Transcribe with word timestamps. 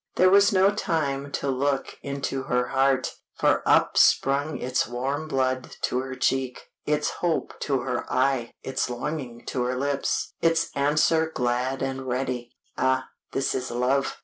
There 0.15 0.31
was 0.31 0.51
no 0.51 0.71
time 0.73 1.31
to 1.33 1.47
look 1.51 1.99
into 2.01 2.41
her 2.41 2.69
heart, 2.69 3.17
for 3.35 3.61
up 3.67 3.97
sprung 3.99 4.57
its 4.57 4.87
warm 4.87 5.27
blood 5.27 5.75
to 5.83 5.99
her 5.99 6.15
cheek, 6.15 6.71
its 6.87 7.11
hope 7.21 7.53
to 7.59 7.81
her 7.81 8.11
eye, 8.11 8.55
its 8.63 8.89
longing 8.89 9.45
to 9.45 9.61
her 9.65 9.75
lips, 9.77 10.33
its 10.41 10.71
answer 10.73 11.29
glad 11.31 11.83
and 11.83 12.07
ready 12.07 12.51
"Ah, 12.79 13.09
this 13.33 13.53
is 13.53 13.69
love!" 13.69 14.17